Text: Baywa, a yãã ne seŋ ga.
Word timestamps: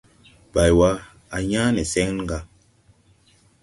Baywa, 0.53 0.89
a 1.35 1.37
yãã 1.49 1.65
ne 1.75 1.83
seŋ 1.91 2.13
ga. 2.29 2.39